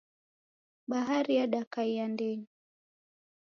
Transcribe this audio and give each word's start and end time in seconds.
Bahari 0.89 1.33
yadakaia 1.39 2.05
ndenyi. 2.11 2.47